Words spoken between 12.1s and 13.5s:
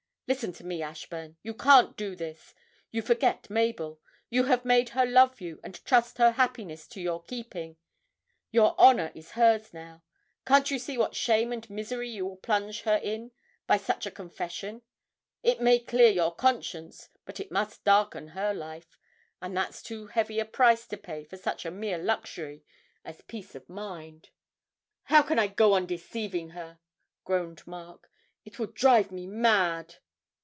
will plunge her in